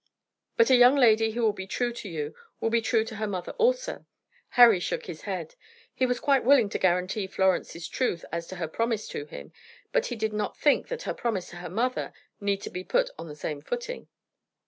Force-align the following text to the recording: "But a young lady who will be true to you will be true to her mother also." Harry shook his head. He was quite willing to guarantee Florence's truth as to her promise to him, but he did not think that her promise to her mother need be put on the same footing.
"But 0.57 0.71
a 0.71 0.75
young 0.75 0.95
lady 0.95 1.33
who 1.33 1.43
will 1.43 1.53
be 1.53 1.67
true 1.67 1.93
to 1.93 2.09
you 2.09 2.33
will 2.59 2.71
be 2.71 2.81
true 2.81 3.03
to 3.05 3.17
her 3.17 3.27
mother 3.27 3.51
also." 3.59 4.07
Harry 4.57 4.79
shook 4.79 5.05
his 5.05 5.21
head. 5.29 5.53
He 5.93 6.07
was 6.07 6.19
quite 6.19 6.43
willing 6.43 6.69
to 6.69 6.79
guarantee 6.79 7.27
Florence's 7.27 7.87
truth 7.87 8.25
as 8.31 8.47
to 8.47 8.55
her 8.55 8.67
promise 8.67 9.07
to 9.09 9.25
him, 9.25 9.53
but 9.91 10.07
he 10.07 10.15
did 10.15 10.33
not 10.33 10.57
think 10.57 10.87
that 10.87 11.03
her 11.03 11.13
promise 11.13 11.49
to 11.51 11.57
her 11.57 11.69
mother 11.69 12.13
need 12.39 12.65
be 12.73 12.83
put 12.83 13.11
on 13.19 13.27
the 13.27 13.35
same 13.35 13.61
footing. 13.61 14.07